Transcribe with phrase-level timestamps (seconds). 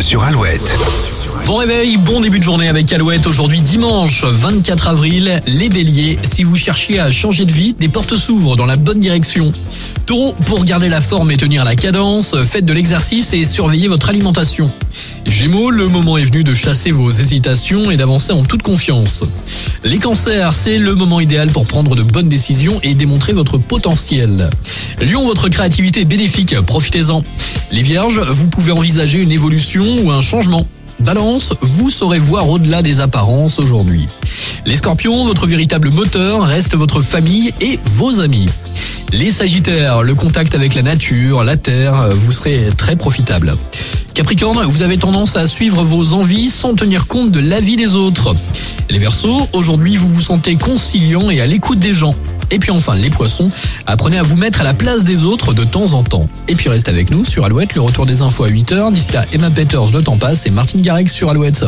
[0.00, 0.78] sur Alouette.
[1.46, 3.26] Bon réveil, bon début de journée avec Alouette.
[3.26, 8.16] Aujourd'hui dimanche 24 avril, les béliers, si vous cherchiez à changer de vie, des portes
[8.16, 9.52] s'ouvrent dans la bonne direction.
[10.10, 14.08] Taureau, pour garder la forme et tenir la cadence, faites de l'exercice et surveillez votre
[14.08, 14.68] alimentation.
[15.24, 19.22] Gémeaux, le moment est venu de chasser vos hésitations et d'avancer en toute confiance.
[19.84, 24.50] Les cancers, c'est le moment idéal pour prendre de bonnes décisions et démontrer votre potentiel.
[25.00, 27.22] Lion, votre créativité bénéfique, profitez-en.
[27.70, 30.66] Les vierges, vous pouvez envisager une évolution ou un changement.
[30.98, 34.06] Balance, vous saurez voir au-delà des apparences aujourd'hui.
[34.66, 38.46] Les scorpions, votre véritable moteur reste votre famille et vos amis.
[39.12, 43.56] Les sagittaires, le contact avec la nature, la terre, vous serez très profitable.
[44.14, 48.34] Capricorne, vous avez tendance à suivre vos envies sans tenir compte de l'avis des autres.
[48.88, 52.14] Les Verseaux, aujourd'hui vous vous sentez conciliant et à l'écoute des gens.
[52.52, 53.50] Et puis enfin, les poissons,
[53.86, 56.28] apprenez à vous mettre à la place des autres de temps en temps.
[56.48, 58.92] Et puis reste avec nous sur Alouette, le retour des infos à 8h.
[58.92, 61.64] D'ici là, Emma Peters, le temps passe, et Martine Garrix sur Alouette.